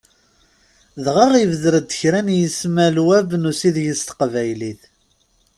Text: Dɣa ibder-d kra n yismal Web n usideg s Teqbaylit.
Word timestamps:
Dɣa 1.03 1.25
ibder-d 1.43 1.89
kra 1.99 2.19
n 2.27 2.29
yismal 2.39 2.95
Web 3.07 3.29
n 3.37 3.49
usideg 3.51 3.87
s 3.99 4.01
Teqbaylit. 4.07 4.81